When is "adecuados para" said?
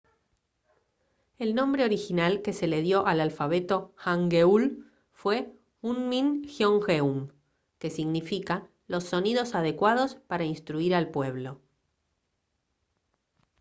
9.53-10.43